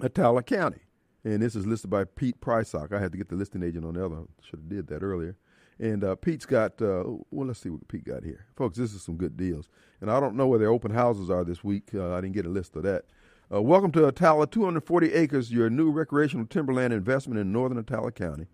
[0.01, 0.81] Attala County.
[1.25, 2.93] And this is listed by Pete Prysock.
[2.93, 4.23] I had to get the listing agent on the other.
[4.43, 5.37] Should have did that earlier.
[5.81, 8.47] And uh, Pete's got, uh, well, let's see what Pete got here.
[8.57, 9.69] Folks, this is some good deals.
[10.01, 11.91] And I don't know where their open houses are this week.
[11.95, 13.05] Uh, I didn't get a list of that.
[13.53, 18.47] Uh, welcome to Attala, 240 acres, your new recreational timberland investment in northern Attala County.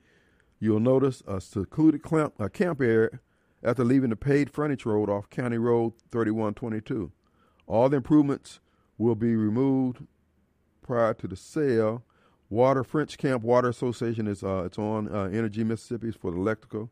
[0.60, 2.02] You'll notice a secluded
[2.38, 3.20] a camp area
[3.62, 7.10] after leaving the paid frontage road off County Road 3122.
[7.66, 8.60] All the improvements
[8.98, 10.06] will be removed
[10.84, 12.04] prior to the sale.
[12.48, 16.90] Water French Camp Water Association is uh, it's on uh, Entergy Mississippi for the electrical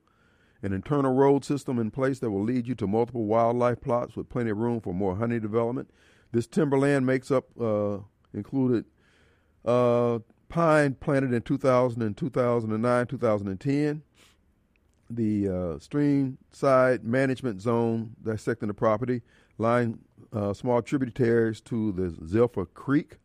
[0.63, 4.29] an internal road system in place that will lead you to multiple wildlife plots with
[4.29, 5.91] plenty of room for more honey development.
[6.31, 7.99] This timberland makes up uh,
[8.33, 8.85] included
[9.65, 14.03] uh, pine planted in 2000 and 2009, 2010.
[15.11, 19.23] The uh, stream side management zone dissecting the property,
[19.59, 19.99] line
[20.33, 23.19] uh, small tributaries to the Zilpha Creek.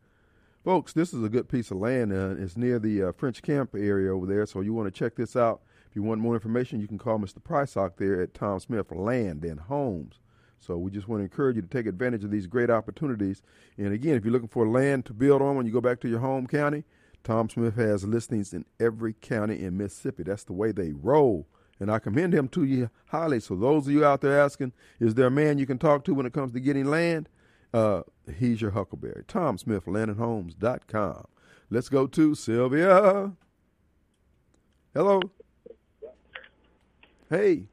[0.68, 2.12] Folks, this is a good piece of land.
[2.12, 5.14] Uh, it's near the uh, French Camp area over there, so you want to check
[5.16, 7.40] this out if you want more information, you can call Mr.
[7.42, 10.20] Prysock there at Tom Smith Land and Homes.
[10.60, 13.40] So we just want to encourage you to take advantage of these great opportunities.
[13.78, 16.08] And again, if you're looking for land to build on when you go back to
[16.10, 16.84] your home county,
[17.24, 20.24] Tom Smith has listings in every county in Mississippi.
[20.24, 21.46] That's the way they roll.
[21.80, 23.40] And I commend him to you highly.
[23.40, 26.12] So those of you out there asking, is there a man you can talk to
[26.12, 27.30] when it comes to getting land?
[27.72, 28.02] Uh,
[28.38, 29.24] he's your huckleberry.
[29.28, 31.26] Tom Smith, landandhomes.com.
[31.70, 33.32] Let's go to Sylvia.
[34.94, 35.20] Hello.
[37.30, 37.64] Hey.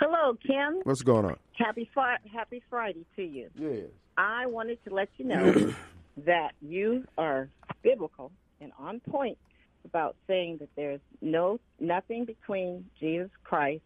[0.00, 0.80] Hello, Kim.
[0.84, 1.36] What's going on?
[1.54, 3.50] Happy fri- Happy Friday to you.
[3.54, 3.84] Yes.
[4.16, 5.74] I wanted to let you know
[6.24, 7.48] that you are
[7.82, 9.36] biblical and on point
[9.84, 13.82] about saying that there's no nothing between Jesus Christ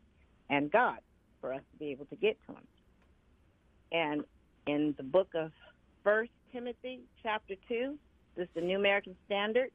[0.49, 0.99] and God
[1.41, 2.63] for us to be able to get to him.
[3.93, 4.25] And
[4.67, 5.53] in the book of
[6.03, 7.97] First Timothy chapter two,
[8.37, 9.71] this is the New American Standard,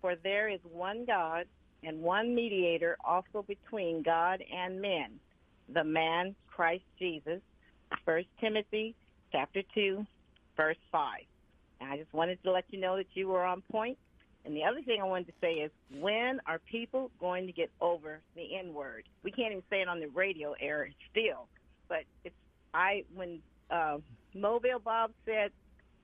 [0.00, 1.46] for there is one God
[1.82, 5.18] and one mediator also between God and men,
[5.72, 7.40] the man Christ Jesus.
[8.04, 8.94] First Timothy
[9.32, 10.06] chapter two,
[10.56, 11.22] verse five.
[11.80, 13.98] And I just wanted to let you know that you were on point.
[14.44, 17.70] And the other thing I wanted to say is, when are people going to get
[17.80, 19.04] over the N word?
[19.22, 21.48] We can't even say it on the radio air still,
[21.88, 22.34] but it's
[22.72, 23.98] I when uh,
[24.34, 25.50] Mobile Bob said,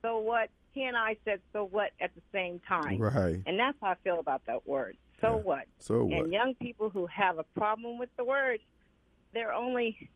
[0.02, 3.42] "So what?" He and I said, "So what?" at the same time, right?
[3.46, 4.96] And that's how I feel about that word.
[5.20, 5.42] So Yeah.
[5.42, 5.64] what?
[5.78, 6.24] So what?
[6.24, 8.60] And young people who have a problem with the word,
[9.32, 10.10] they're only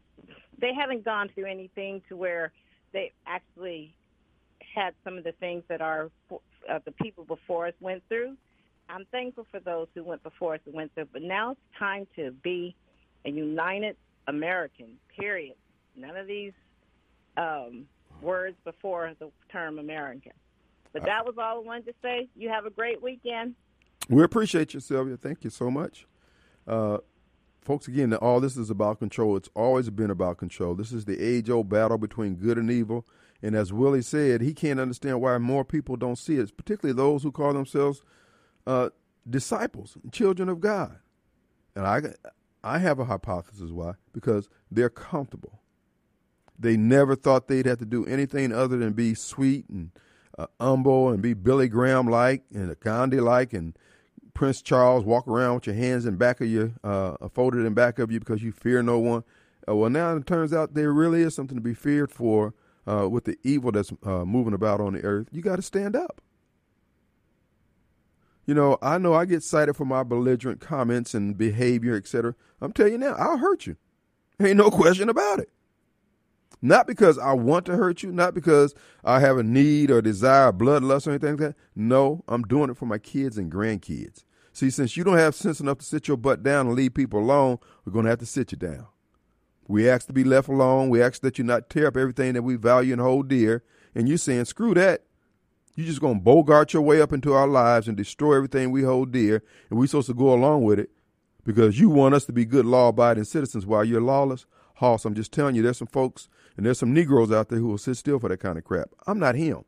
[0.58, 2.52] they haven't gone through anything to where
[2.92, 3.94] they actually
[4.74, 8.36] had some of the things that our uh, the people before us went through.
[8.88, 12.06] I'm thankful for those who went before us and went through, but now it's time
[12.16, 12.74] to be
[13.24, 14.98] a united American.
[15.18, 15.54] Period.
[15.96, 16.52] None of these
[17.40, 17.86] um,
[18.20, 20.32] words before the term American.
[20.92, 22.28] But that was all I wanted to say.
[22.36, 23.54] You have a great weekend.
[24.08, 25.16] We appreciate you, Sylvia.
[25.16, 26.06] Thank you so much.
[26.66, 26.98] Uh,
[27.62, 29.36] folks, again, all this is about control.
[29.36, 30.74] It's always been about control.
[30.74, 33.06] This is the age old battle between good and evil.
[33.42, 37.22] And as Willie said, he can't understand why more people don't see it, particularly those
[37.22, 38.02] who call themselves
[38.66, 38.90] uh,
[39.28, 40.98] disciples, children of God.
[41.76, 42.00] And I,
[42.64, 43.94] I have a hypothesis why.
[44.12, 45.59] Because they're comfortable.
[46.60, 49.90] They never thought they'd have to do anything other than be sweet and
[50.38, 53.76] uh, humble and be Billy Graham like and a Gandhi like and
[54.34, 57.98] Prince Charles walk around with your hands in back of you, uh, folded in back
[57.98, 59.24] of you because you fear no one.
[59.68, 62.54] Uh, well, now it turns out there really is something to be feared for
[62.86, 65.28] uh, with the evil that's uh, moving about on the earth.
[65.30, 66.20] You got to stand up.
[68.46, 72.34] You know, I know I get cited for my belligerent comments and behavior, etc.
[72.60, 73.76] I'm telling you now, I'll hurt you.
[74.40, 75.50] Ain't no question about it.
[76.62, 80.52] Not because I want to hurt you, not because I have a need or desire,
[80.52, 81.56] bloodlust or anything like that.
[81.74, 84.24] No, I'm doing it for my kids and grandkids.
[84.52, 87.20] See, since you don't have sense enough to sit your butt down and leave people
[87.20, 88.86] alone, we're going to have to sit you down.
[89.68, 90.90] We ask to be left alone.
[90.90, 93.62] We ask that you not tear up everything that we value and hold dear.
[93.94, 95.04] And you're saying, screw that.
[95.76, 98.82] You're just going to bogart your way up into our lives and destroy everything we
[98.82, 99.42] hold dear.
[99.70, 100.90] And we're supposed to go along with it
[101.44, 104.44] because you want us to be good law abiding citizens while you're lawless.
[104.74, 107.68] Hoss, I'm just telling you, there's some folks and there's some Negroes out there who
[107.68, 108.90] will sit still for that kind of crap.
[109.06, 109.64] I'm not him.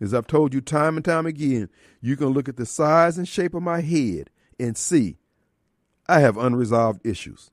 [0.00, 3.28] As I've told you time and time again, you can look at the size and
[3.28, 5.16] shape of my head and see
[6.06, 7.50] I have unresolved issues.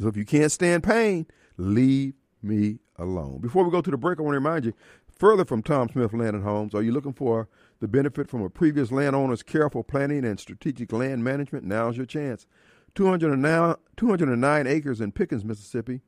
[0.00, 1.26] So if you can't stand pain,
[1.56, 3.38] leave me alone.
[3.40, 4.74] Before we go to the break, I want to remind you
[5.16, 6.74] further from Tom Smith Land and Homes.
[6.74, 7.48] Are you looking for
[7.80, 11.64] the benefit from a previous landowner's careful planning and strategic land management?
[11.64, 12.46] Now's your chance.
[12.94, 16.00] 209, 209 acres in Pickens, Mississippi.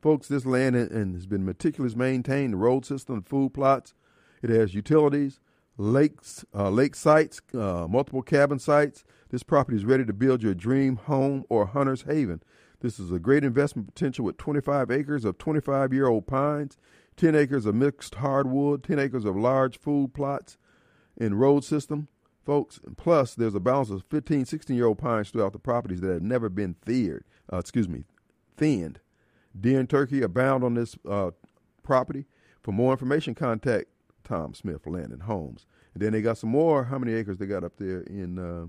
[0.00, 3.94] Folks, this land and has been meticulously maintained, the road system, food plots.
[4.42, 5.40] It has utilities,
[5.76, 9.04] lakes, uh, lake sites, uh, multiple cabin sites.
[9.30, 12.42] This property is ready to build your dream home or hunter's haven.
[12.80, 16.76] This is a great investment potential with 25 acres of 25 year old pines,
[17.16, 20.56] 10 acres of mixed hardwood, 10 acres of large food plots
[21.20, 22.06] and road system,
[22.46, 22.78] folks.
[22.86, 26.12] And plus, there's a balance of 15, 16 year old pines throughout the properties that
[26.12, 27.24] have never been thinned.
[27.52, 28.04] Uh, excuse me,
[28.56, 29.00] thinned.
[29.58, 31.30] Deer and turkey abound on this uh,
[31.82, 32.26] property.
[32.62, 33.86] For more information, contact
[34.24, 35.66] Tom Smith Land and Homes.
[35.94, 36.84] And then they got some more.
[36.84, 38.38] How many acres they got up there in?
[38.38, 38.66] Uh,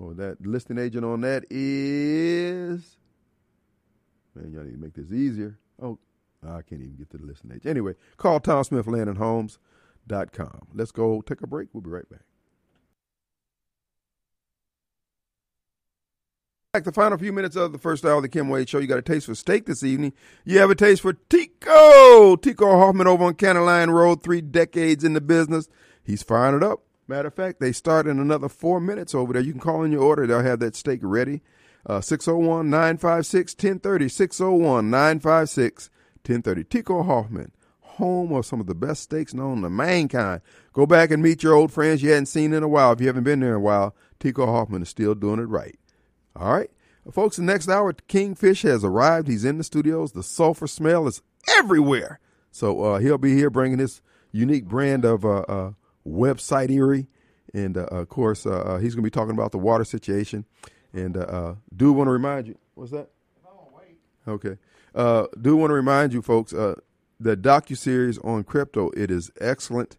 [0.00, 2.96] oh, that listing agent on that is.
[4.34, 5.58] Man, y'all need to make this easier.
[5.80, 5.98] Oh,
[6.42, 7.66] I can't even get to the listing agent.
[7.66, 10.68] Anyway, call Tom Smith Land and Homes.com.
[10.74, 11.68] Let's go take a break.
[11.72, 12.22] We'll be right back.
[16.82, 18.78] The final few minutes of the first hour of the Kim Wade Show.
[18.78, 20.12] You got a taste for steak this evening.
[20.44, 22.34] You have a taste for Tico.
[22.34, 25.68] Tico Hoffman over on County Road, three decades in the business.
[26.02, 26.80] He's firing it up.
[27.06, 29.42] Matter of fact, they start in another four minutes over there.
[29.42, 30.26] You can call in your order.
[30.26, 31.42] They'll have that steak ready.
[31.86, 34.08] Uh, 601 956 1030.
[34.08, 35.90] 601 956
[36.26, 36.64] 1030.
[36.64, 37.52] Tico Hoffman,
[37.82, 40.40] home of some of the best steaks known to mankind.
[40.72, 42.92] Go back and meet your old friends you hadn't seen in a while.
[42.92, 45.78] If you haven't been there in a while, Tico Hoffman is still doing it right.
[46.36, 46.70] All right.
[47.12, 49.28] Folks, the next hour, Kingfish has arrived.
[49.28, 50.12] He's in the studios.
[50.12, 51.20] The sulfur smell is
[51.58, 52.18] everywhere.
[52.50, 54.00] So uh, he'll be here bringing his
[54.32, 55.72] unique brand of uh, uh,
[56.06, 57.08] website eerie.
[57.52, 60.44] And uh, of course, uh, uh, he's going to be talking about the water situation.
[60.92, 61.14] And
[61.74, 63.10] do want to remind you, what's that?
[64.26, 64.56] Okay.
[65.40, 68.90] do want to remind you, folks, the docu series on crypto.
[68.96, 69.96] It is excellent.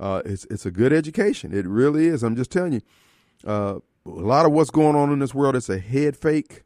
[0.00, 1.56] it's it's a good education.
[1.56, 2.22] It really is.
[2.22, 5.78] I'm just telling you a lot of what's going on in this world is a
[5.78, 6.62] head fake.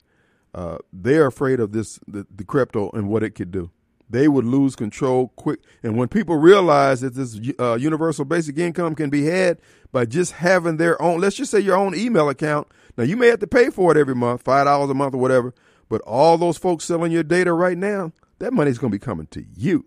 [0.55, 3.71] Uh, they're afraid of this, the, the, crypto and what it could do.
[4.11, 5.61] They would lose control quick.
[5.83, 9.59] And when people realize that this uh, universal basic income can be had
[9.93, 12.69] by just having their own, let's just say your own email account.
[12.99, 15.55] Now, you may have to pay for it every month, $5 a month or whatever,
[15.89, 19.29] but all those folks selling your data right now, that money's going to be coming
[19.29, 19.87] to you.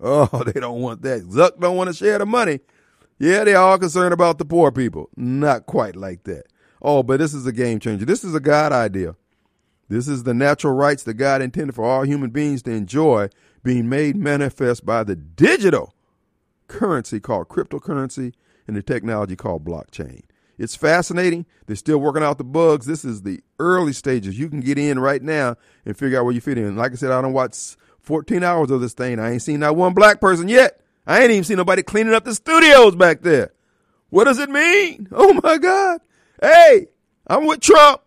[0.00, 1.22] Oh, they don't want that.
[1.24, 2.60] Zuck don't want to share the money.
[3.18, 5.10] Yeah, they're all concerned about the poor people.
[5.16, 6.46] Not quite like that.
[6.82, 8.04] Oh, but this is a game changer.
[8.04, 9.14] This is a God idea.
[9.88, 13.28] This is the natural rights that God intended for all human beings to enjoy
[13.62, 15.94] being made manifest by the digital
[16.66, 18.32] currency called cryptocurrency
[18.66, 20.22] and the technology called blockchain.
[20.58, 21.46] It's fascinating.
[21.66, 22.86] They're still working out the bugs.
[22.86, 24.38] This is the early stages.
[24.38, 26.76] You can get in right now and figure out where you fit in.
[26.76, 29.18] Like I said, I don't watch 14 hours of this thing.
[29.18, 30.80] I ain't seen not one black person yet.
[31.06, 33.52] I ain't even seen nobody cleaning up the studios back there.
[34.10, 35.08] What does it mean?
[35.10, 36.00] Oh my God.
[36.42, 36.88] Hey,
[37.28, 38.02] I'm with Trump.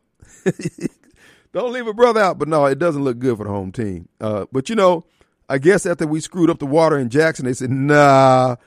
[1.54, 2.38] Don't leave a brother out.
[2.38, 4.10] But no, it doesn't look good for the home team.
[4.20, 5.06] Uh, but you know,
[5.48, 8.58] I guess after we screwed up the water in Jackson, they said, nah,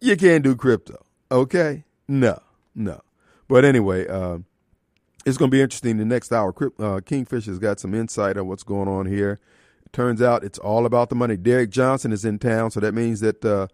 [0.00, 1.04] you can't do crypto.
[1.32, 1.84] Okay?
[2.06, 2.40] No,
[2.76, 3.00] no.
[3.48, 4.38] But anyway, uh,
[5.26, 5.96] it's going to be interesting.
[5.96, 9.40] The next hour, uh, Kingfish has got some insight on what's going on here.
[9.84, 11.36] It turns out it's all about the money.
[11.36, 13.66] Derrick Johnson is in town, so that means that uh,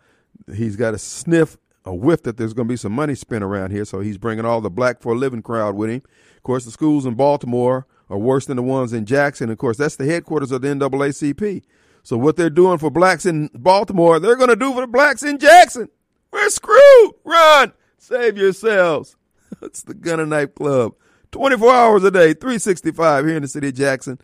[0.54, 3.70] he's got a sniff a whiff that there's going to be some money spent around
[3.70, 3.84] here.
[3.84, 6.02] So he's bringing all the black for a living crowd with him.
[6.36, 9.50] Of course, the schools in Baltimore are worse than the ones in Jackson.
[9.50, 11.62] Of course, that's the headquarters of the NAACP.
[12.02, 15.22] So what they're doing for blacks in Baltimore, they're going to do for the blacks
[15.22, 15.88] in Jackson.
[16.32, 17.12] We're screwed.
[17.24, 17.72] Run.
[17.98, 19.16] Save yourselves.
[19.62, 20.94] it's the Gun and Knife Club.
[21.32, 24.18] 24 hours a day, 365 here in the city of Jackson,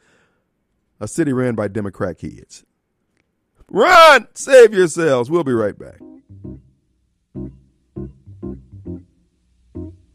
[0.99, 2.65] a city ran by Democrat kids.
[3.69, 4.27] Run.
[4.35, 5.31] Save yourselves.
[5.31, 6.01] We'll be right back.